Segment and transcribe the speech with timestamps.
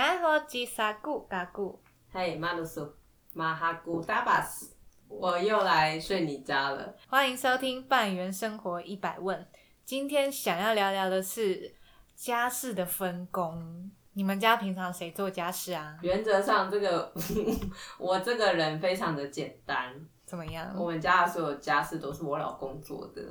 [0.00, 1.78] 爱喝吉萨古嘎古。
[2.10, 2.94] 嘿，马鲁苏，
[3.34, 4.74] 马哈古达巴斯，
[5.08, 6.94] 我又来睡你家了。
[7.08, 9.38] 欢迎收听《半圆生活一百问》。
[9.84, 11.74] 今天想要聊聊的是
[12.14, 13.90] 家事的分工。
[14.14, 15.98] 你们家平常谁做家事啊？
[16.02, 17.12] 原则上，这个
[17.98, 19.94] 我这个人非常的简单。
[20.24, 20.74] 怎么样？
[20.78, 23.22] 我们家的所有家事都是我老公做的。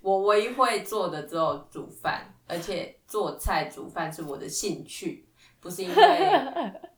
[0.00, 5.23] 我唯一会做的只有煮饭，而且做菜煮饭是我的兴趣，
[5.64, 5.94] 不是因为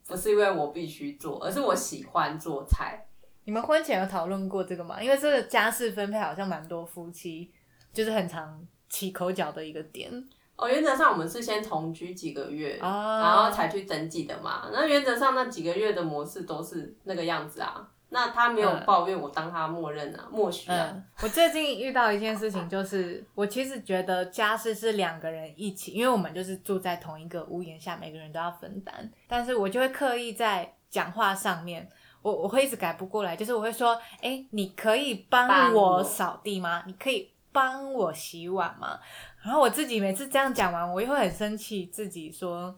[0.09, 3.07] 不是因为我必须做，而是我喜欢做菜。
[3.45, 5.01] 你们婚前有讨论过这个吗？
[5.01, 7.53] 因为这个家事分配好像蛮多夫妻
[7.93, 10.11] 就是很常起口角的一个点。
[10.57, 14.69] 哦，原则上我们是先同居几个月，哦然后才去登记的嘛。
[14.73, 17.89] 那原则上那几个月的模式都是那个样子啊。
[18.17, 20.89] 那他没有嗯抱怨，我当他默认啊，默许啊。
[20.91, 29.13] 嗯，我最近遇到一件事情，就是我其实觉得家事是两个人一起，因为我们就是住在同一个屋檐下，每个人都要分担。
[29.29, 31.87] 但是我就会刻意在讲话上面，
[32.23, 36.85] 我我会一直改不过来，就是我会说，哎、你可以帮我扫地吗？
[36.87, 38.99] 你可以帮我洗碗吗？
[39.45, 42.75] 然后我自己每次这样讲完，我又会很生气，自己说，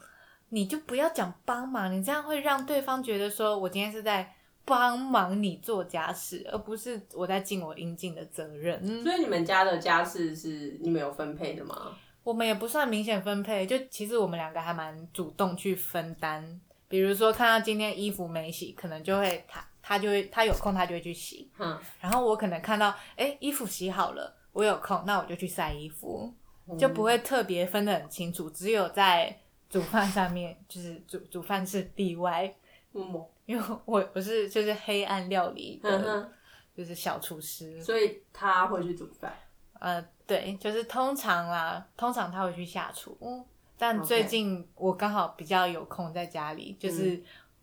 [0.49, 4.35] 你就不要讲帮忙，你这样会让对方觉得说我今天是在。
[4.69, 9.03] 帮忙你做家事，而不是我在尽我应尽的责任。
[9.03, 11.97] 所以你们家的家事是你们有分配的吗？
[12.23, 16.61] 我们也不算明显分配，就其实我们两个还蛮主动去分担。
[16.87, 26.31] 比如说看到今天衣服没洗，可能就会他他就会他有空他就会去洗，嗯，然后我可能看到哎、诶衣服洗好了，我有空那我就去晒衣服，
[26.79, 28.51] 就不会特别分得很清楚。
[28.51, 29.35] 只有在
[29.71, 32.55] 煮饭上面，就是煮煮饭是例外，
[32.99, 36.31] 嗯因为我我是就是黑暗料理的，
[36.77, 37.83] 就是小厨师。
[37.83, 39.33] 所以他会去煮饭。
[39.81, 43.45] 呃，对，就是通常啦，通常他会去下厨，嗯
[43.79, 47.23] 但 OK 最近我刚好比较有空在家里，就是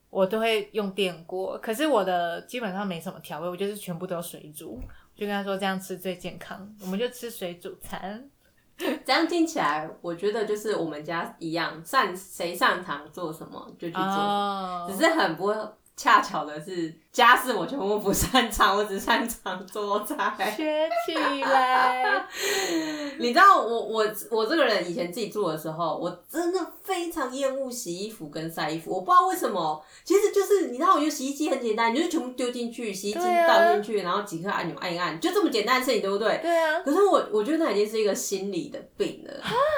[0.09, 4.79] 我都会用电锅，可是我的基本上没什么调味，我就是全部都水煮，
[5.13, 8.29] 就跟他说这样吃最健康，我们就吃水煮餐。
[9.05, 14.23] 这样听起来，我觉得就是我们家一样，擅谁擅长做什么就去做什么。
[14.23, 15.53] 哦只是很不
[15.97, 20.53] 恰巧的是，家事我全部不擅长，我只擅长做菜。
[20.55, 22.27] 学起来，
[23.17, 28.91] 你知道我我我这个人以前自己住的时候，我真的非常厌恶洗衣服跟晒衣服。
[28.91, 36.39] 我不知道为什么，其实就是你知道，我觉得洗衣机很简单，你就是全部丢进去，洗衣机倒进去，然后几颗按钮按一按，就这么简单的事情，对不对？
[36.41, 39.33] 对啊，可是我我觉得那已经是一个心理的病了，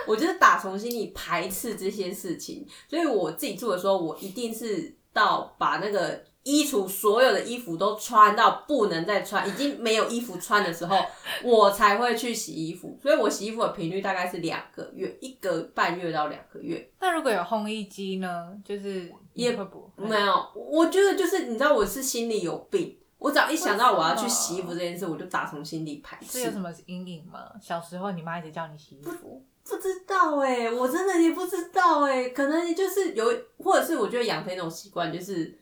[0.07, 10.95] 我就是打从心里排斥这些事情，所以我自己住的时候，我一定是到把那个衣橱所有的衣服都穿到不能再穿，已经没有衣服穿的时候，
[11.43, 12.95] 我才会去洗衣服。
[13.01, 16.87] 所以我洗衣服的频率大概是两个月，一个半月到两个月。
[17.01, 18.55] 那如果有烘衣机呢？
[18.63, 26.59] 就是也会不会没有，我觉得就是你知道我是心里有病，我只要一想到我要去洗衣服这件事，我就打从心里排斥是有什。
[26.59, 27.39] 么阴影吗？
[27.61, 33.25] 小时候你妈一直叫你洗衣服，不知道哎、我真的也不知道哎、可能就是有，
[33.57, 35.57] 或者是我觉得养成一种习惯，就是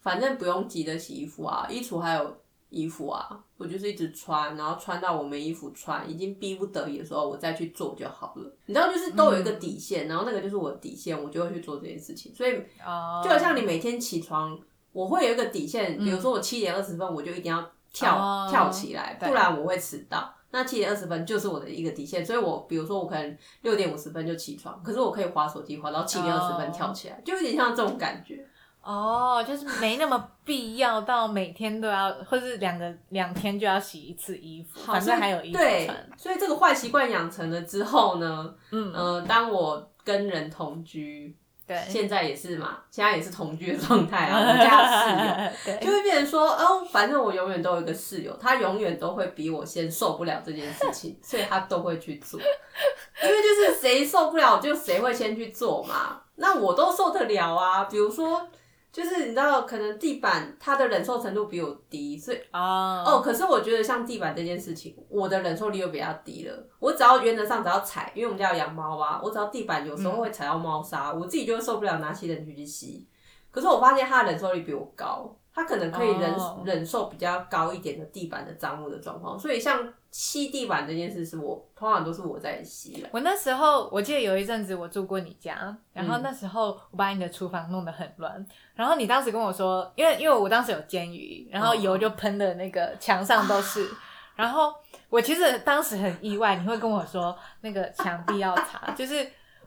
[0.00, 2.36] 反正不用急着洗衣服啊，衣橱还有
[2.70, 8.56] 衣服啊，我就是一直穿，然后穿到我没衣服穿，已经逼不得已的时候，我再去做就好了。
[8.66, 12.34] 你知道，就是都有一个底线，然后那个就是我的底线，我就会去做这件事情。
[12.34, 12.54] 所以
[12.84, 14.58] 哦，就好像你每天起床，
[14.92, 20.34] 我会有一个底线，比如说我七点二十分，我就一定要跳、哦跳起来，不然我会迟到。
[20.52, 28.46] 那七点二十分就是我的一个底线，所以我比如说我可能六点五十分就起床，可是我可以划手机划到七点二十分跳起来，就有点像这种感觉。
[28.82, 41.36] 哦，就是没那么必要到每天都要，或是两个两天就要洗一次衣服，反正还有衣服对穿。，所以这个坏习惯养成了之后呢，嗯，呃，当我跟人同居，
[41.66, 45.76] 对，现在也是嘛，现在也是同居的状态啊， 我们家有室友。
[45.80, 52.40] 就对，会变成说，哦，反正我永远都有一个室友，他永远都会比我先受不了这件事情， 所以他都会去做。
[52.40, 56.20] 因为就是谁受不了，就谁会先去做嘛。
[56.36, 58.48] 那我都受得了啊，比如说，
[58.92, 66.68] 就是你知道，可能地板它的忍受程度比我低，所以哦哦，可是我觉得像地板这件事情，我的忍受力又比较低了。
[66.78, 73.08] 我只要原则上只要踩，因为我们家有养猫啊，我只要地板有时候会踩到猫砂，我自己就会受不了，拿吸尘器去吸。
[73.50, 79.38] 可是我发现它的忍受力比我高，它可能可以忍、哦忍受比较高一点的地板的脏污的状况。
[79.38, 83.08] 所以像吸地板这件事，是我通常都是我在吸了。
[83.12, 85.54] 我那时候我记得有一阵子我住过你家，
[85.92, 93.90] 然嗯后那时候我把你的厨房弄得很乱，然后你当时跟我说，因为因为我当时有煎鱼，然后油就喷的那个墙上都是，
[94.36, 94.72] 然后
[95.08, 99.26] 我其实当时很意外，你会跟我说那个墙壁要擦，就是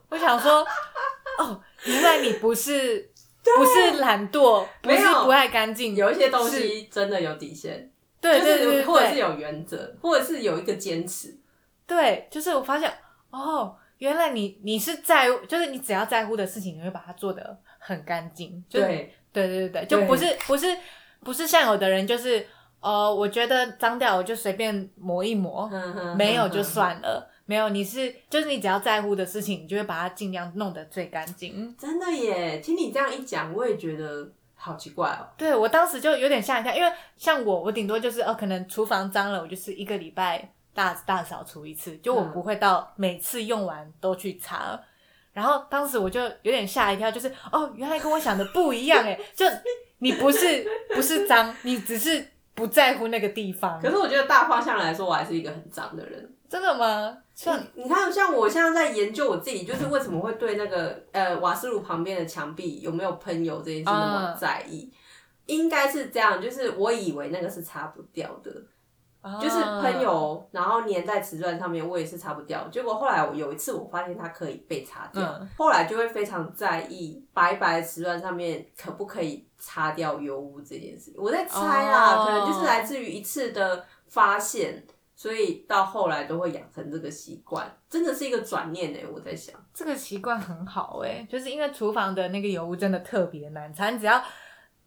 [0.09, 0.65] 我想说
[1.39, 3.09] 哦，原来你不是
[3.57, 5.23] 不是懒惰，不是没有。
[5.23, 11.37] 不爱干净，有一些东西真的有底线，对对就是或者是有原则，或者是有一个坚持。
[11.85, 12.91] 对，就是我发现
[13.29, 20.67] 哦，原来你你是在乎，就是你只要在乎的事情，你会把它做得很干净，就对，对对对对，就不是不是
[21.23, 22.45] 不是像有的人就是
[22.79, 26.63] 呃，我觉得脏掉我就随便抹一抹，嗯没有就。
[26.63, 27.31] 算了。
[27.45, 31.75] 没有，你是就是你只要在乎的事情，你就会把它尽量弄得最干净。
[31.77, 35.27] 真的耶，听你这样一讲，我也觉得好奇怪哦。
[35.37, 44.79] 对我当时就有点吓一跳，因为像我，我顶多就是哦，可能厨房脏了，我就是一个礼拜大大扫除一次，就我嗯不会到每次用完都去擦。
[45.31, 49.45] 然后当时我就有点吓一跳，就是哦，原来跟我想的不一样哎， 就
[49.99, 50.65] 你不是
[50.95, 53.89] 不是脏，你只是不在乎那个地方可。
[53.89, 56.31] 是我觉得大方向来说，我还是一个很脏的人。
[56.49, 57.17] 真的吗？
[57.33, 64.91] 像你你看，像我现在在研究我自己，就是为什么会对那个呃瓦斯炉旁边的墙壁有没有喷油这件事那么在意。
[65.47, 68.51] 应该是这样，就是我以为那个是擦不掉的，
[69.39, 72.67] 就是喷哦油，然后粘在瓷砖上面，我也是擦不掉。
[72.69, 81.13] 结果后来我有一次我发现它可以被擦掉，嗯后来就会非常在意白白的瓷砖上面可不可以擦掉油污这件事。
[81.15, 84.83] 我在猜啦，哦可能就是来自于一次的发现，
[85.15, 88.99] 所以到后来都会养成这个习惯，真的是一个转念呢。
[89.13, 94.21] 我在想，这个习惯很好哎、就是因为厨房的那个油污真的特别难擦，你只要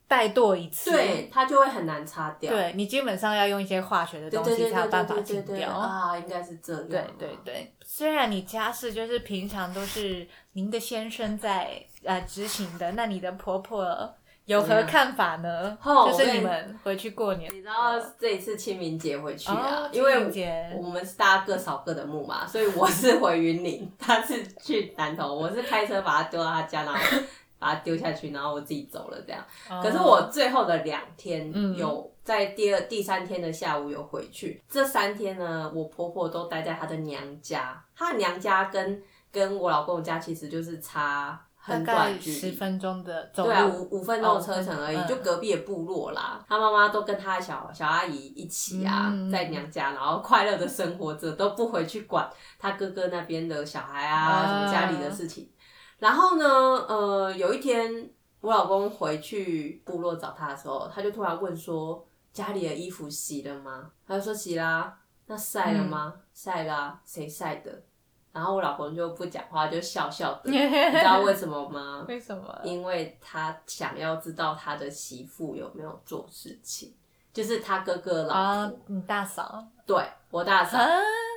[0.08, 2.50] 怠惰一次，对它就会很难擦掉。
[2.52, 5.70] 对你基本上要用一些化学的东西才有办法清掉。
[5.70, 6.88] 啊，应该是这样。
[6.88, 14.14] 对对对，虽然你家事就是平常都是您的先生在呃执行的，那你的婆婆
[14.48, 15.76] 有何看法呢？
[15.82, 20.14] 哦就是你们回去过年，你知道这一次清明节回去啊，哦因为
[20.74, 27.00] 我们是大家各扫各的墓嘛，所以我是回云林，他是去南投，我是开车把他丢到他家，然后
[27.60, 29.44] 把他丢下去，然后我自己走了这样。
[29.82, 31.76] 可是我最后的两天嗯。
[31.76, 40.98] 有在第二、第三天的下午有回去，这三天呢，我婆婆都待在她的娘家，她的娘家跟跟我老公的家其实就是差
[41.30, 42.50] 大很短距离。
[42.52, 46.44] 分钟的走对啊，五五分钟的车程而已，哦就隔壁的部落啦。
[46.48, 52.28] 他妈妈都跟他小小阿姨一起啊，嗯在娘家，然后快乐的生活着，都不回去管
[52.58, 55.50] 他哥哥那边的小孩啊，啊什么家里的事情。
[55.98, 58.10] 然后呢，呃，有一天
[58.40, 66.14] 我老公回去部落找他的时候，他就突然问说：“家里的衣服洗了吗？”他就说：“洗啦。”那晒了吗？
[66.32, 67.82] 晒啦、谁晒的？
[68.38, 70.42] 然后我老公就不讲话，就笑笑的。
[70.48, 72.04] 你知道为什么吗？
[72.06, 72.56] 为什么？
[72.62, 76.94] 因为他想要知道他的媳妇有没有做事情，
[77.32, 80.00] 就是他哥哥的老婆，啊，你大嫂对
[80.30, 80.78] 我大嫂。
[80.78, 80.88] 啊，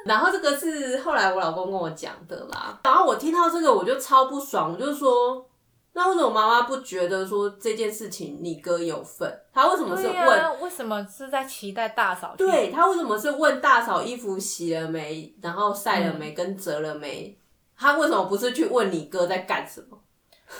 [0.05, 2.79] 然后这个是后来我老公跟我讲的啦。
[2.83, 5.43] 然后我听到这个我就超不爽，我就说，
[5.93, 9.41] 那为什么妈妈不觉得说这件事情你哥有份？
[9.53, 10.15] 他为什么是问？
[10.15, 12.33] 呀、为什么是在期待大嫂？
[12.37, 17.37] 对他为什么是问大嫂衣服洗了没，然后晒了没，跟折了没？
[17.77, 19.97] 他为什么不是去问你哥在干什么？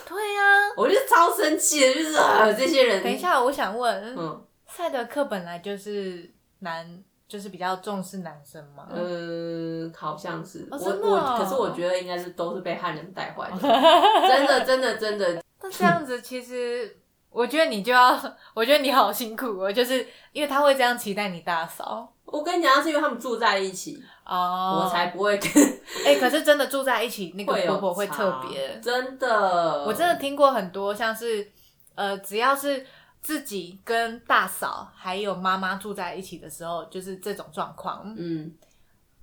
[0.08, 0.42] 对呀、
[0.78, 3.04] 我就超生气的，就是、呃、这些人。
[3.04, 4.46] 等一，下，我想问，嗯。
[4.68, 8.90] 赛德克本来就是男，就是比较重视男生嘛。
[8.92, 11.36] 嗯，好像是、我我，哦。
[11.40, 13.58] 可是我觉得应该是都是被汉人带坏的，
[14.28, 16.98] 真的真的真的，那这样子，其实
[17.30, 18.20] 我觉得你就要，
[18.54, 22.12] 我觉得你好辛苦哦，就是因为他会这样期待你大嫂。
[22.26, 25.50] 我跟你讲，是因为他们住在一起，哦，我才不会跟
[26.06, 28.78] 哎、可是真的住在一起，那个婆婆会特别。
[28.82, 31.50] 真的，我真的听过很多，像是
[31.96, 32.86] 呃，只要是
[33.22, 38.52] 自己跟大嫂还有妈妈住在一起的时候，就是这种状况，嗯，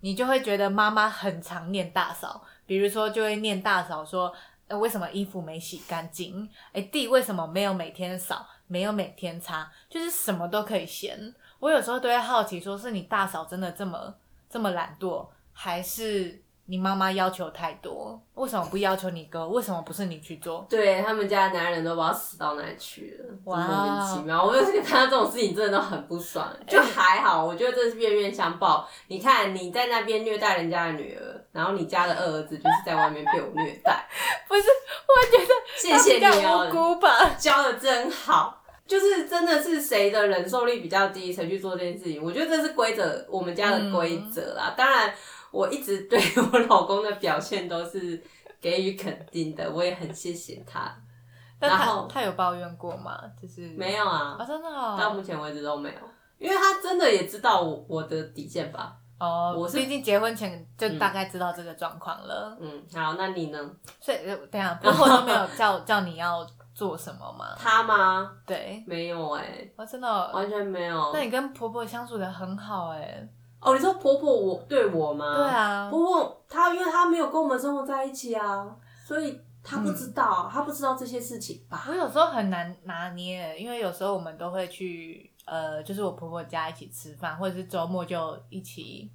[0.01, 4.33] 你就会觉得妈妈很常念大嫂，比如说就会念大嫂说，
[4.69, 6.49] 呃，为什么衣服没洗干净？
[6.73, 11.35] 哎，地为什么没有每天扫，没有每天擦，就是什么都可以嫌。
[11.59, 14.15] 我有时候都会好奇，说是你大嫂真的这么
[14.49, 18.21] 这么懒惰，还是你妈妈要求太多？
[18.35, 19.49] 为什么不要求你哥？
[19.49, 20.67] 为什么不是你去做？
[20.69, 24.45] 对他们家的男人都不知道死到哪里去了，哇真莫名其妙。
[24.45, 26.47] 我就是看到这种事情，真的都很不爽。
[26.67, 28.87] 就还好，我觉得这是冤冤相报。
[29.07, 34.07] 你看你在那边虐待人家的女儿，然后你家的二儿子就是在外面被我虐待。
[34.47, 34.65] 不是，
[35.09, 37.31] 我觉得谢谢你他比较哦无，辜吧？
[37.39, 38.57] 教的真好。
[38.87, 42.25] 就是真的是谁的忍受力比较低，谁去做这件事情。
[42.25, 44.73] 我觉得这是规则，我们家的规则啦。
[44.75, 45.13] 当然，
[45.51, 46.21] 我一直对
[46.53, 48.23] 我老公的表现都是
[48.61, 50.95] 给予肯定的，我也很谢谢他。
[51.61, 53.19] 但他然后他有抱怨过吗？
[53.41, 56.01] 就是没有啊啊，，真的、到哦，目前为止都没有，
[56.39, 58.97] 因为他真的也知道我我的底线吧。
[59.19, 63.59] 哦，我是毕竟结婚前就大概知道这个状况了，嗯，好，那你呢？
[64.01, 67.57] 所以呃等下婆婆都没有叫 叫你要做什么吗？
[67.59, 68.31] 他吗？
[68.47, 71.11] 对，没有哎、我真的哦，完全没有。
[71.13, 73.29] 那你跟婆婆相处的很好哎。
[73.61, 75.37] 哦，你说婆婆我对我吗？
[75.37, 81.85] 对，啊，婆婆她因为她没有跟我们生活在一起啊，所以她不嗯知道，她不知道这些事情吧？
[81.89, 89.11] 我有时候很难拿捏，因为有时候我们都会去呃，就是我婆婆家一起吃饭，或者是周末就一起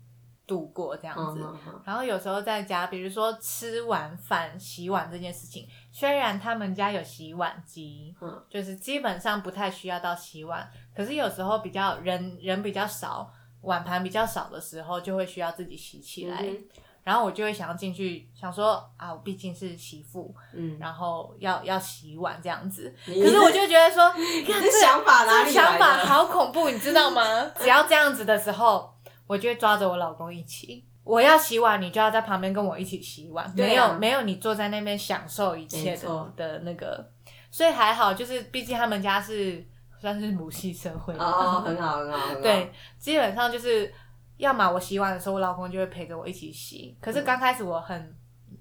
[0.46, 1.40] 度过这样子。
[1.42, 13.32] 嗯嗯嗯然后有时候在家，比如说吃完饭洗碗这件事情，虽然他们家有洗碗机，嗯就是基本上不太需要到洗碗，可是有时候比较人人比较少，
[13.64, 16.42] 碗盘比较少的时候，就会需要自己洗起来。
[16.44, 16.64] 嗯
[17.04, 22.96] 然后我就会想要进去，想说啊，我毕竟是媳妇，嗯，然后要要洗碗这样子。
[23.06, 25.78] 可是我就觉得说， 你看的想法哪这想？
[25.78, 27.52] 法好恐怖，你知道吗？
[27.60, 28.90] 只要这样子的时候，
[29.28, 30.86] 我就会抓着我老公一起。
[31.04, 37.06] 我要洗碗，你就要在旁边跟我一起洗碗，没有没有你坐在那边享受一切的的那个，
[37.52, 39.68] 所以还好，就是毕竟他们家是
[40.04, 42.42] 算是母系社会，哦，很好很好 很好。
[42.42, 42.70] 对，
[43.00, 43.90] 基本上就是，
[44.36, 46.98] 要么我洗碗的时候，我老公就会陪着我一起洗。
[47.00, 48.14] 可是刚开始我很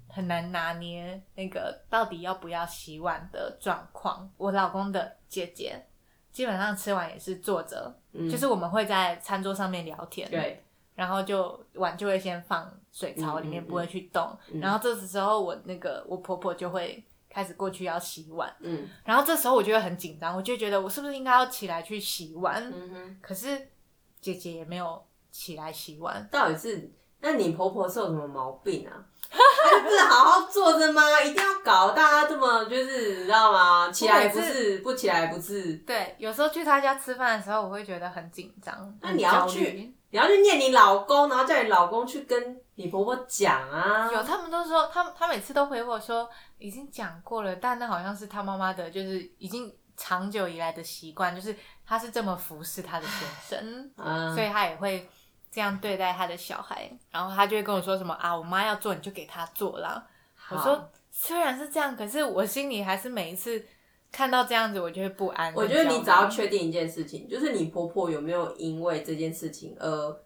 [0.07, 4.31] 很难拿捏那个到底要不要洗碗的状况。
[4.37, 5.85] 我老公的姐姐
[6.31, 10.63] 基本上吃完也是坐着，嗯，就是我们会在餐桌上面聊天，对，
[10.95, 14.35] 然后就碗就会先放水槽里面，不会去动。
[14.53, 17.03] 嗯然后这时候我那个我婆婆就会
[17.33, 22.63] 开始过去要洗碗，嗯然后这时候我就会很紧张，我就觉得我是不是应该要起来去洗碗？
[22.71, 23.69] 嗯哼，可是
[24.21, 28.93] 姐姐也没有起来洗碗，到底是那你婆婆是有什么毛病啊？
[29.31, 31.01] 她就不是好好坐着吗？
[31.23, 33.89] 一定要搞大家这么就是你知道吗？
[33.91, 35.73] 起来不是，不起来不是。
[35.77, 38.95] 对，有时候去她家吃饭的时候，我会觉得很紧张。
[39.01, 44.11] 那你要去你要去念你老公，然后叫你老公去跟你婆婆讲啊。
[44.11, 55.07] 有他们都说，他他每次都回我说已经讲过了，但那好像是他妈妈的，就是已经长久以来的习惯，就是他是这么服侍他的先生， 嗯，所以他也会
[55.51, 56.89] 这样对待他的小孩。
[57.11, 60.07] 然后他就会跟我说什么啊，我妈要做你就给她做啦。
[60.49, 63.63] 我说虽然是这样，可是我心里还是每一次
[64.11, 65.53] 看到这样子，我就会不安。
[65.53, 70.23] 我觉得你只要确定一件事情，就是你婆婆有没有因为这件事情而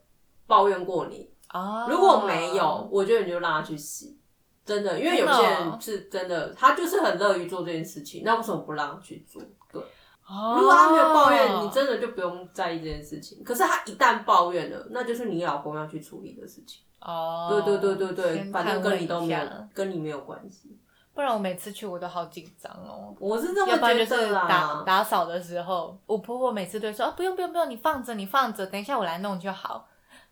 [0.47, 1.29] 抱怨过你。
[1.53, 4.17] 哦，如果没有，我觉得你就让他去洗。
[4.65, 9.41] 真的，因为有些人是真的，他就是很乐于做这件事情，那为什么不让他去做？
[9.71, 9.81] 对，
[10.27, 13.41] 哦，如果他没有抱怨，你真的就不用在意这件事情。
[13.45, 16.81] 可是他一旦抱怨了，那就是你老公要去处理的事情。
[16.99, 19.39] 哦，对对对对对，反正跟你都没有
[19.73, 20.77] 跟你没有关系。
[21.13, 23.15] 不然我每次去我都好紧张哦。
[23.19, 24.83] 我是这么觉得啦。
[24.85, 29.87] 打扫的时候，我婆婆每次都会说啊，不用不用不用，你放着你放着，等一下我来弄就好。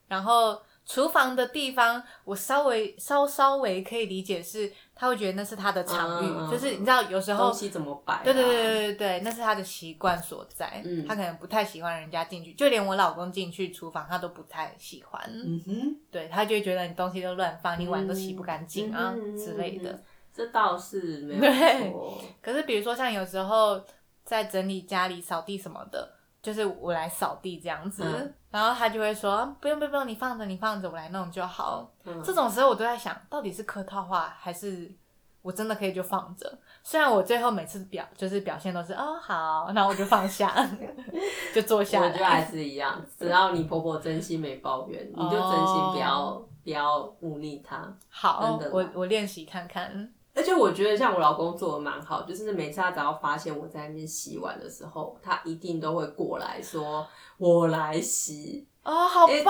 [0.08, 8.22] 然后厨房的地方，我稍微稍稍微可以理解是，他会觉得那是他的场域，就是你知道有时候东西怎么摆、啊？
[8.24, 10.84] 对对对对对对，那是他的习惯所在。
[10.86, 15.22] 嗯他可能不太喜欢人家进去，就连我老公进去厨房，他都不太喜欢。
[15.28, 20.00] 嗯哼，对他就会觉得你东西都乱放，你碗都洗不干净啊、之类的。
[20.32, 22.22] 这倒是没有对错。
[22.42, 23.82] 可是比如说像有时候
[24.24, 26.15] 在整理家里、扫地什么的，
[26.46, 31.92] 就是我来扫地这样子，嗯然后他就会说啊不用不用不用，你放着你放着，我来弄就好。
[32.04, 34.94] 嗯这种时候我都在想，到底是客套话还是
[35.42, 36.60] 我真的可以就放着？
[36.84, 40.54] 虽然我最后每次表就是表现都是哦好，那我就放下，
[41.54, 42.46] 就坐下我觉得还。
[42.46, 47.92] 是一样，只要你婆婆真心没抱怨，你就真心不要、不要忤逆她。
[48.10, 50.14] 好的，我我练习看看。
[50.36, 57.08] 而且我觉得像我老公做的蛮好，就是每次他只要发现我在那边洗碗的时候，他一定都会过来说
[57.40, 58.68] ：“我来洗。
[58.84, 59.44] 哦，好棒因为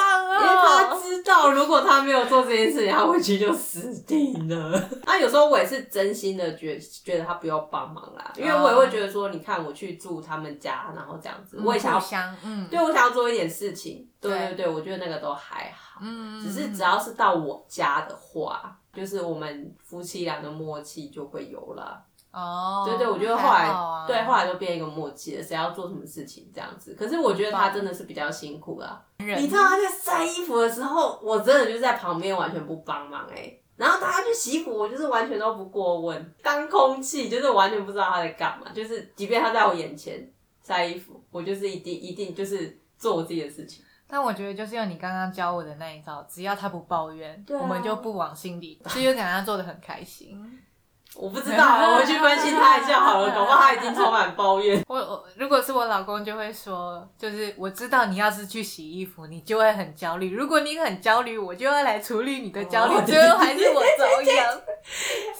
[0.48, 1.02] 他哦！
[1.04, 4.82] 知道，如果他没有做这件事情，他回去就死定了。
[5.04, 16.00] 啊，有时候我也是真心的觉觉得他不用帮忙啦，因为我也会觉得说，你看我去住他们家，然后这样子，我也想要嗯，对我想要做一点事情，对对对对，我觉得那个都还好。
[16.02, 22.04] 嗯，只是只要是到我家的话，就是我们夫妻俩的默契就会有了。
[22.32, 23.74] 哦，对对，我觉得后来、
[24.06, 26.94] 对后来就变一个默契了，谁要做什么事情这样子。
[26.94, 29.02] 可是我觉得他真的是比较辛苦啦。
[29.20, 38.70] 人你知道他在晒衣服的时候，我真的就是在旁边完全不帮忙哎、然后他去洗衣服，我就是完全都不过问，当空气，就是完全不知道他在干嘛。
[38.74, 40.30] 就是即便他在我眼前
[40.62, 43.82] 晒衣服，我就是一定一定就是做我自己的事情。
[44.08, 50.40] 但我觉得就是用你刚刚教我的那一招，只要他不抱怨，啊我们就不往心里，就有给他做的很开心。
[51.16, 54.84] 我不知道，我去关心他一下好了，搞不好他已经充满抱怨。
[54.90, 60.36] 我我如果是我老公就会说，就是我知道你要是去洗衣服，你就会很焦虑。
[60.36, 64.62] 如果你很焦虑，我就要来处理你的焦虑，哦最后还是我遭殃。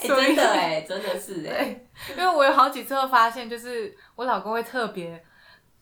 [0.00, 1.78] 真的哎、真的是哎、
[2.16, 5.22] 因为我有好几次会发现，就是我老公会特别，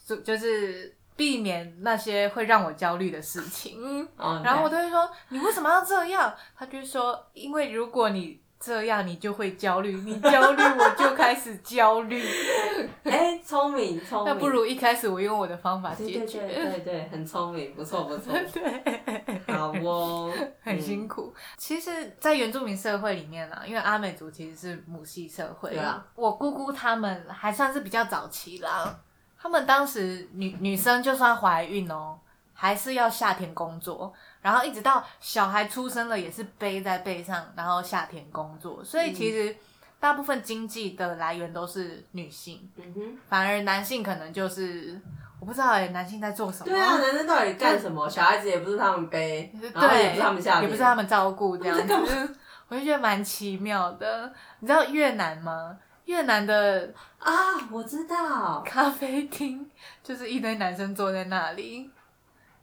[0.05, 4.07] 就就是避免那些会让我焦虑的事情。
[4.17, 12.23] 哦然后我都会说：“你为什么要这样？”他就说：“因为如果你这样，你就会焦虑，你焦虑，我就开始焦虑。
[13.05, 16.41] 哎，聪、明聪明，那不如一开始我用我的方法解决。
[16.41, 21.35] 对对对，很聪明，不错不错， 对，好哦， 很辛苦。
[21.59, 28.99] 其实，在原住民社会里面啊，因为阿美族其实是母系社会，啦啊，我姑姑他们还算是比较早期啦。
[29.45, 32.19] 他们当时女女生就算怀孕哦，
[32.55, 34.11] 还是要夏天工作，
[34.41, 38.83] 然后一直到小孩出生了，也是背在背上，然后夏天工作。
[38.83, 39.55] 所以其实
[40.01, 44.99] 大部分经济的来源都是女性，嗯哼，反而男性可能就是
[45.39, 46.73] 我不知道哎、男性在做什么？
[46.73, 48.09] 对啊，男生到底干什么？
[48.09, 52.35] 小孩子也不是他们背，然后也不是他们下也，不是他们照顾这样子，
[52.69, 54.33] 我就觉得蛮奇妙的。
[54.61, 55.77] 你知道越南吗？
[56.05, 57.33] 越南的啊，
[57.71, 59.71] 我知道，咖啡厅
[60.03, 61.91] 就是一堆男生坐在那里。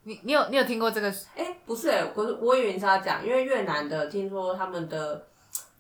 [0.04, 1.14] 你你有你有听过这个？
[1.36, 5.28] 哎、不是哎、我是我以为你是要讲，因为越南的听说他们的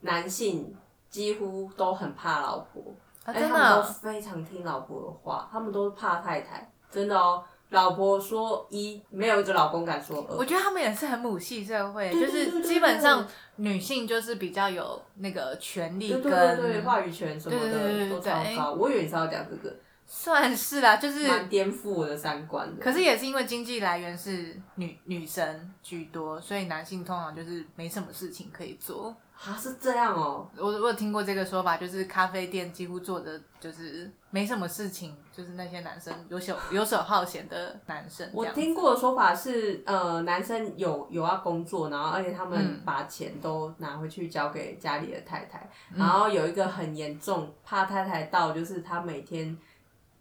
[0.01, 0.75] 男性
[1.09, 2.83] 几乎都很怕老婆，
[3.23, 7.43] 他们都的非常听老婆的话，他们都是怕太太，真的哦。
[7.71, 10.37] 老婆说一，没有一个老公敢说二。
[10.37, 13.25] 我觉得他们也是很母系社会，就对对对对是基本上
[13.55, 18.71] 女性就是比较有那个权利跟话语权什么的都超高。
[18.73, 19.75] 我以为你是要讲这个，
[20.05, 22.83] 算是啦，就是蛮颠覆我的三观的。
[22.83, 29.15] 可是也是因为经济来源是女女生居多，所以男性通常就是没什么事情可以做。
[29.43, 30.47] 啊，是这样哦。
[30.55, 38.45] 我我有听过这个说法，就是咖啡店几乎做的就是没什么事情，就是那些男生游手游手好闲的男生我。
[38.45, 49.57] 听过的说法是，呃，男生有有要工作，然后而且他们嗯把钱都拿回去交给家里的太太，嗯然后有一个很严重，怕太太到就是他每天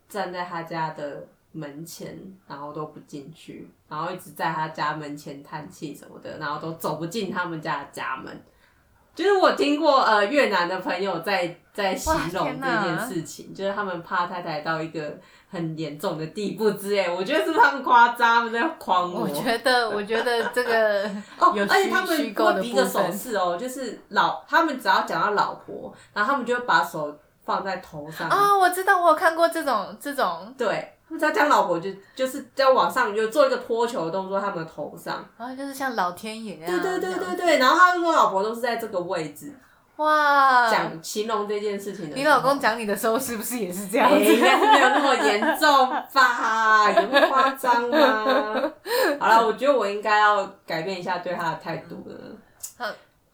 [0.09, 8.43] 站在他家的门前，然后都不进去，然后一直在他家门前叹气什么的，然后都走不进他们家的家门。
[9.21, 15.15] 就是我听过呃越南的朋友在在形容这件事情，就是他们怕太太到一个
[15.51, 21.05] 很严重的地步之类，我觉得是不是他们夸张，他们在诓我觉得， 我觉得这个
[21.39, 23.13] 哦，有而且他们构的部会比一个手。
[23.13, 36.83] 势哦，就是老他们只要讲到老婆，然后他们就会把手放在头上，啊、我知道，我有看过这种这种，对，他讲老婆就就是在往上就做一个托球的动作，他们的头上，然后就是像老天爷啊对样。
[36.83, 39.53] 对对对对，然后他们说老婆都是在这个位置
[39.97, 42.17] 哇，讲形容这件事情的。
[42.17, 44.11] 你老公讲你的时候是不是也是这样？
[44.11, 46.91] 应该是没有那么严重吧？
[46.91, 48.73] 有那么夸张吗？
[49.21, 52.17] 好了，我觉得我应该要改变一下对他的态度了。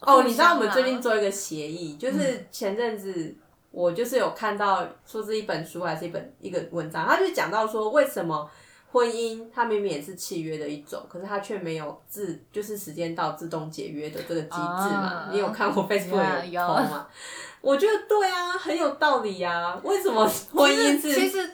[0.00, 3.34] 哦，你知道我们最近做一个协议，就是前阵子
[3.76, 8.50] 我就是有看到说是一本书还是一本一个文章，他就讲到说为什么
[8.90, 15.28] 婚姻它明明也是契约的一种，可是它却没有自就是时间到自动解约的这个机制嘛？
[15.28, 16.16] 啊你有看过 Facebook
[16.88, 17.06] 吗？
[17.60, 19.78] 我觉得对啊，很有道理啊。
[19.84, 21.50] 为什么婚姻是其实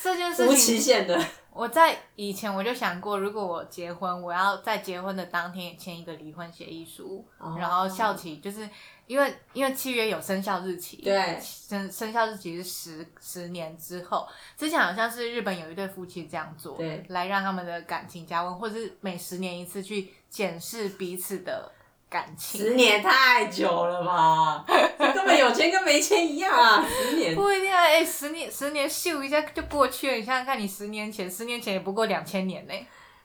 [0.00, 1.20] 这件事无期限的？
[1.54, 7.56] 我在以前我就想过，如果我结婚，我要在结婚的当天也签一个离婚协议书，哦。
[7.58, 8.68] 然后效期就是
[9.06, 11.38] 因为因为契约有生效日期，对。
[11.40, 14.26] 生生效日期是十十年之后。
[14.56, 21.70] 之前好像是日本有一对夫妻这样做，对，来让他们的感情加温，或者是每十年一次去检视彼此的
[22.14, 22.60] 感情。
[22.60, 24.64] 十年太久了吧？
[24.96, 26.86] 这根本有钱跟没钱一样啊！
[26.88, 27.34] 十年。
[27.34, 30.16] 不一定啊，哎、十年十年咻一下就过去了。
[30.16, 32.74] 你想想看，你十年前，十年前也不过两千年呢。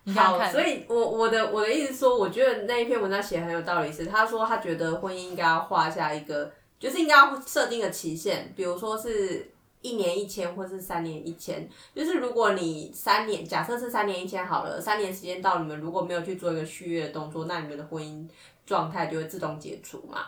[0.06, 11.70] 你想想好，看，所以我我的我的意思说，我觉得那一篇文章写得很有道理是，他说他觉得婚姻应该要画下一个，就是应该要设定个期限，比如说是一年一千，或是三年一千。
[11.94, 18.28] 就是如果你三年，假设是三年一千好了，三年时间到，你们如果没有去做一个续约的动作，那你们的婚姻
[18.70, 20.20] 状态就会自动解除嘛。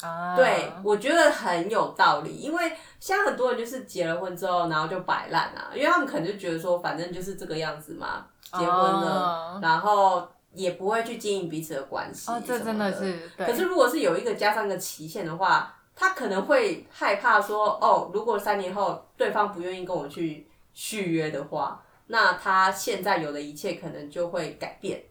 [0.00, 12.30] 啊，对，我觉得很有道理，因为现在很多人就是结了婚之后，然后就摆烂啊，因为他们可能就觉得说，反正就是这个样子嘛，结婚了，哦然后也不会去经营彼此的关系。
[12.30, 12.92] 哦，这真的。
[12.96, 13.44] 是对。
[13.44, 25.02] 可是如果是有一个加上一个期限的话，他可能会害怕说，哦，如果三年后对方不愿意跟我去续约的话，那他现在有的一切可能就会改变。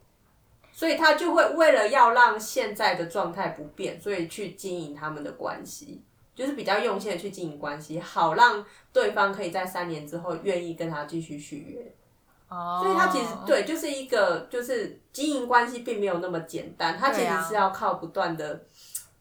[0.78, 6.04] 所以他就会为了要让现在的状态不变，所以去经营他们的关系，
[6.36, 8.64] 就是比较用心的去经营关系，好让
[8.94, 11.96] 对方可以在三年之后愿意跟他继续续约。
[12.50, 18.62] 哦，所以他其实对，就是一个就是经营关系并没有那么简单，他其实是要靠不断的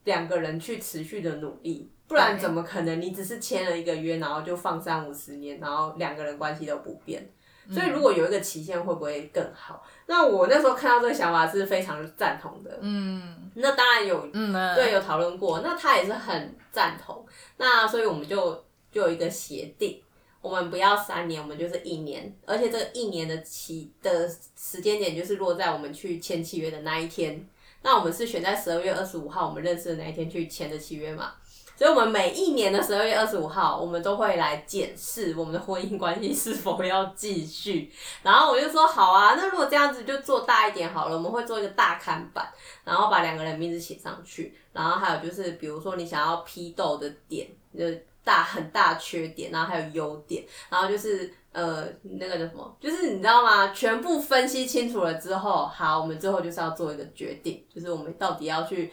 [0.03, 7.27] 两个人去持续的努力，不然怎么可能你只是签了一个约，然后就放三五十年，然后两个人关系都不变？
[7.71, 9.83] 所以如果有一个期限，会不会更好？
[10.05, 12.79] 那我那时候看到这个想法是非常赞同的。
[12.81, 17.25] 嗯那当然有嗯呃对，有讨论过，那他也是很赞同。
[17.57, 18.53] 那所以我们就
[18.91, 20.01] 就有一个协定，
[20.41, 27.47] 我们不要三年，我们就是一年，而且这个一年的期的时间点就是落在我们去签契约的那一天。
[27.83, 31.33] 那我们是选在十二月二十五号我们认识的那一天去签的契约嘛？
[31.77, 37.91] 所以，我们每一年的十二月二十五号，我们都会来检视我们的婚姻关系是否要继续。
[38.23, 42.51] 然后我就说好啊，那如果这样子就做大一点好了，我们会做一个大看板，
[42.83, 47.85] 然后把两个人名字写上去，然后还有就是，比如说你想要批斗的点，就
[48.23, 53.67] 大很大缺点，然后还有优点，然后就是呃那个叫什么，就是你知道吗？
[53.67, 58.91] 全部分析清楚了之后，好，我们最后就是要做一个决定，就是我们到底要去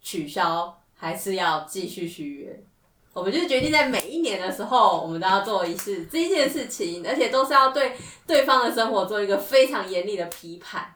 [0.00, 2.64] 取消还是要继续续约。
[3.12, 10.94] 我们就决定在每一年的时候，我们都要做一次这件事情，而且都是要对对方的生活做一个非常严厉的批判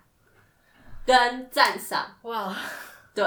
[1.07, 2.17] 跟赞赏。
[2.23, 2.57] 哇，
[3.15, 3.25] 对，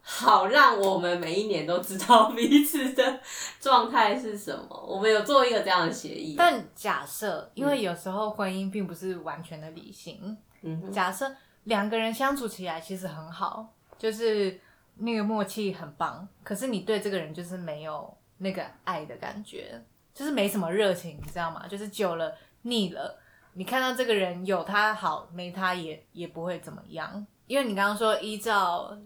[0.00, 3.20] 好让我们每一年都知道彼此的
[3.60, 4.86] 状态是什么。
[4.88, 6.34] 我们有做一个这样的协议。
[6.36, 11.32] 但假设，因为有时候婚姻并不是完全的理性，嗯，假设
[11.62, 14.60] 两个人相处起来其实很好，就是
[15.04, 19.82] 那个默契很棒，可是你对这个人就是没有那个爱的感觉，
[20.14, 21.66] 就是没什么热情，你知道吗？
[21.66, 23.18] 就是久了腻了，
[23.54, 28.96] 你看到这个人有他好，没他也也不会怎么样，因为你刚刚说依照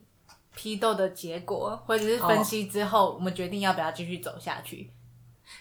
[0.54, 4.90] 批斗的结果或者是分析之后，我们决定要不要继续走下去。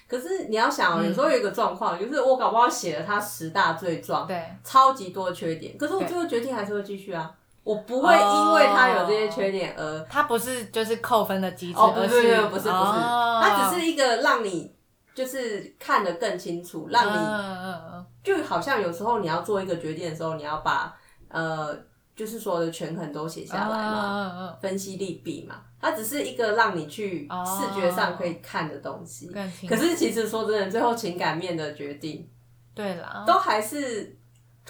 [0.06, 7.34] 可是你要想哦，有时候有一个状况，就是我搞不好写了他十大罪状，对，超级多缺点，可是我最后决定还是会继续啊。
[7.66, 13.40] 我不会因为他有这些缺点而他不是就是扣分的机制，哦，不而是不是不是不是，哦。
[13.42, 14.72] 它只是一个让你
[15.12, 20.94] 就是看得更清楚，让你就好像有时候你要做一个决定的时候，你要把
[21.28, 21.76] 呃
[22.14, 25.56] 就是所有的权衡都写下来嘛，分析利弊嘛。
[25.80, 27.44] 它只是一个让你去哦。
[27.44, 29.26] 视觉上可以看的东西。
[29.26, 32.30] 更清可是其实说真的，最后情感面的决定
[32.72, 34.16] 对啦，都还是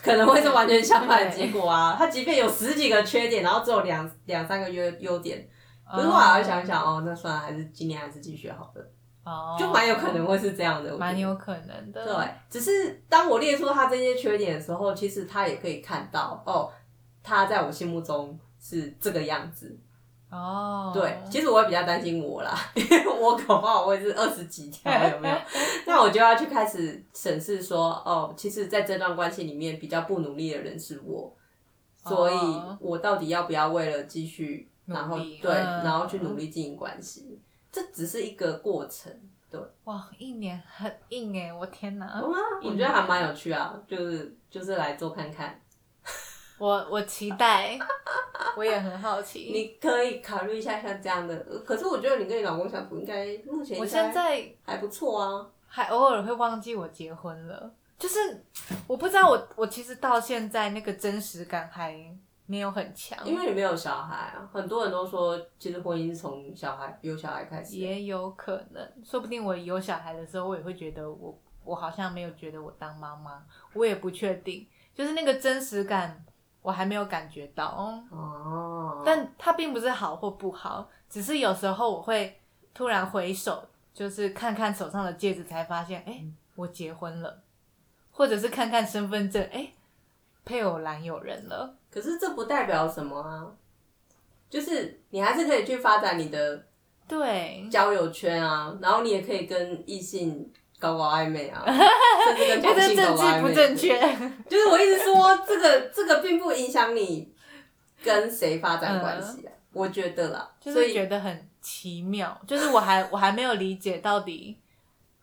[0.03, 1.95] 可能会是完全相反的结果啊。
[1.99, 5.49] 他即便有十几个缺点，然后只有两两三个优优点，
[5.91, 8.91] 可是后来我想想，哦，那算了，还是今年还是继续好了，
[9.25, 10.97] 哦，就蛮有可能会是这样的。
[10.97, 12.05] 蛮有可能的。
[12.05, 16.71] 对，只是当我列出他这些缺点的时候，其实他也可以看到，哦，
[17.23, 19.79] 他在我心目中是这个样子。
[20.31, 25.37] 哦，对，其实我会比较担心我啦， 因为我搞不好我也是二十几条， 有没有？
[25.87, 31.33] 那我就要去开始审视说，哦，其实在这段关系里面比较不努力的人是我，
[32.05, 37.39] 所以哦我到底要不要为了继续，然后对，嗯然后去努力经营关系？
[37.71, 39.13] 这只是一个过程，
[39.51, 39.61] 对。
[39.85, 42.19] 哇，一年很硬哎，我天哪！
[42.21, 42.37] 有吗？
[42.65, 45.61] 我觉得还蛮有趣啊，就是就是来做看看。
[46.59, 47.79] 我我期待，
[48.57, 49.51] 我也很好奇。
[49.55, 55.47] 你可以考虑一下像这样的，呃可是我觉得你跟你老公相处应该目前我现在还不错啊。
[55.69, 58.19] 还偶尔会忘记我结婚了，就是
[58.87, 61.95] 我不知道我我其实到现在那个真实感还
[62.47, 67.77] 没有很强，因为你没有小孩啊，很多人都说，其实婚姻是从小孩有小孩开始。
[67.77, 76.25] 也有可能，说不定我有小孩的时候，我也会觉得我我好像没有觉得我当妈妈，我也不确定，就是那个真实感
[76.67, 82.41] 我还没有感觉到，哦，但它并不是好或不好，只是有时候我会
[82.75, 86.25] 突然回首，就是看看手上的戒指，才发现，哎、
[86.57, 87.41] 我结婚了，
[88.11, 89.75] 或者是看看身份证，哎、
[90.45, 93.47] 配偶栏有人了，可是这不代表什么啊，
[94.51, 96.65] 就是你还是可以去发展你的
[97.07, 103.55] 对，交友圈啊，然后你也可以跟异性搞搞暧昧啊，甚至跟同性搞暧昧。
[103.55, 103.99] 正确，
[104.49, 107.33] 就是我一直说，这个这个并不影响你
[108.03, 114.59] 跟谁发展关系啊，我觉得啦，就是觉得很奇妙，就是我还我还没有理解到底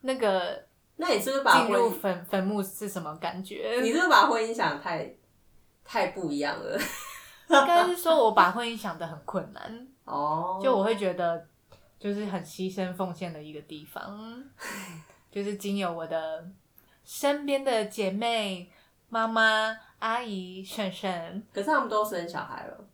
[0.02, 0.66] 那个
[0.98, 3.80] 那你是不是把进入婚，坟坟墓是什么感觉？
[3.82, 5.14] 你是不是把婚姻想得太
[5.84, 6.80] 太不一样了？
[7.50, 11.46] 应该是说我把婚姻想得很困难，哦，就我会觉得
[12.00, 14.44] 就是很牺牲奉献的一个地方，
[15.34, 16.48] 就是经由我的
[17.04, 18.70] 身边的姐妹、
[19.10, 22.86] 妈妈、阿姨、婶婶，可是他们都生小孩了，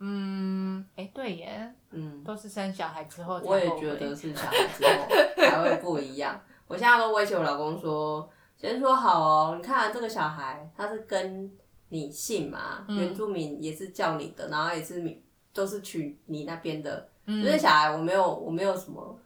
[0.00, 6.38] 嗯，哎、对耶，嗯，都是生小孩之后才我也觉得是小孩之后才会不一样。
[6.68, 11.50] 我现在都威胁我老公说，先说好哦，你看这个小孩他是跟
[11.88, 15.22] 你姓嘛，嗯原住民也是叫你的，然后也是你
[15.54, 17.42] 都是取你那边的，嗯。
[17.42, 19.18] 就是小孩我没有我没有什么，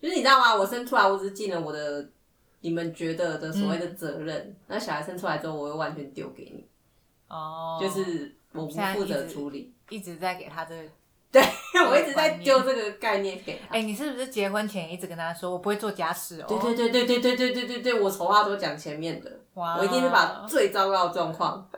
[0.00, 0.54] 就是你知道吗？
[0.54, 2.08] 我生出来我只是尽了我的
[2.60, 6.66] 你们觉得的所谓的责任，那小孩生出来之后我会完全丢给你，
[7.28, 10.82] 哦，就是我不负责处理，一直在给他这个。
[11.32, 11.40] 对
[11.88, 13.72] 我一直在丢这个概念给他。
[13.72, 16.46] 哎、你是不是结婚前一直跟他说我不会做家事哦？
[16.48, 21.70] 对对对对对对对对对对，我丑话都讲前面的，哇我一定是把最糟糕的状况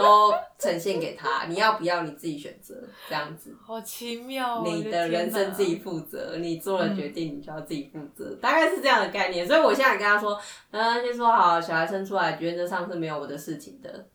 [0.00, 2.74] 都呈现给他，你要不要你自己选择，
[3.08, 9.46] 这样子，好奇妙哦，你的人生自己负责，你做了决定你就要自己负责，大概是这样的概念。
[9.46, 14.06] 所以我现在跟他说，嗯，先说好，小孩生出来原则上是没有我的事情的，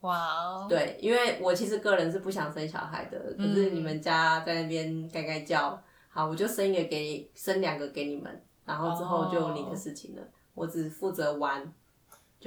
[0.00, 10.22] 哇哦，对，因为我其实个人是不想生小孩的，可是你们家在那边盖盖叫，好，我就生一个给你，生两个给你们，然后之后就你的事情了，
[10.54, 11.72] 我只负责玩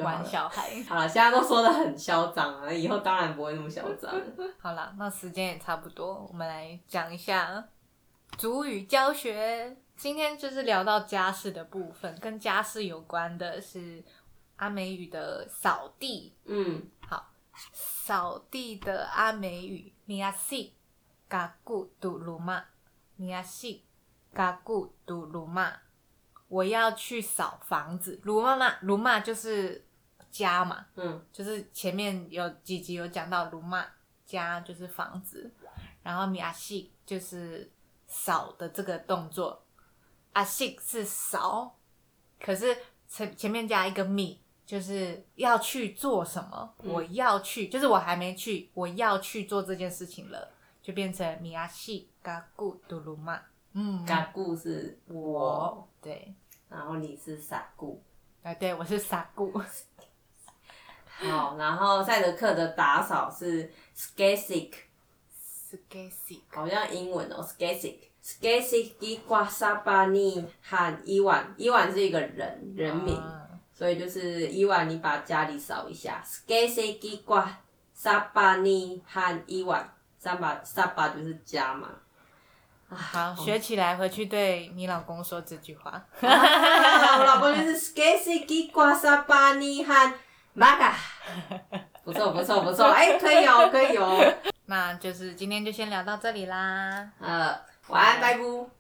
[0.06, 0.26] 玩。
[0.26, 0.70] 小孩。
[0.88, 4.14] 好了，现在都说的很嚣张啊，以后当然不会那么嚣张。
[4.60, 7.64] 好了，那时间也差不多，我们来讲一下
[8.38, 9.78] 主语教学。
[9.96, 14.04] 今天就是聊到家事的部分，跟家事有关的是
[14.58, 16.36] 阿美语的扫地。
[16.46, 17.32] 嗯，好
[17.74, 20.76] 扫地的阿美语米亚西
[21.28, 22.64] 嘎古杜鲁玛，
[23.16, 23.84] 米亚西
[24.34, 25.74] 嘎古杜鲁玛。
[26.48, 29.84] 我要去扫房子，鲁妈妈，鲁玛就是
[30.38, 33.86] 家嘛，嗯，就是前面有几集有讲到鲁玛
[34.26, 35.52] 家就是房子，
[36.04, 37.72] 然后米阿西就是
[38.06, 39.64] 扫的这个动作，
[40.34, 41.76] 阿西是扫，
[42.40, 46.94] 可是前前面加一个米，就是要去做什么，嗯。
[46.94, 53.42] 我要去，就是我还没去，我要去做这件事情了，就变成米阿西嘎古杜鲁玛，
[53.74, 56.36] 嗯，嘎固是我，对，
[56.70, 58.04] 然后你是傻固。
[58.44, 59.52] 啊对，我是傻固，
[61.18, 64.72] 好，然后赛德克的打扫是 skasic，
[65.70, 67.96] 是 Gacy，好像英文哦，skasic。
[68.24, 76.22] skasic 伊瓜沙巴尼和伊万，伊万是一个人人名，啊所以就是伊万，你把家里扫一下。
[76.26, 77.58] skasic 伊瓜
[77.94, 81.90] 沙巴尼和伊万，三把沙巴就是家嘛。
[82.90, 85.92] 好，学起来回去对你老公说这句话。
[85.92, 90.14] 啊我老公就是 skasic 伊瓜沙巴尼和
[90.58, 90.92] maga，
[92.04, 94.34] 不错不错不错，哎、可以哦可以哦。
[94.66, 97.08] 那就是今天就先聊到这里啦。
[97.20, 97.56] 呃，
[97.88, 98.77] 晚安，拜拜。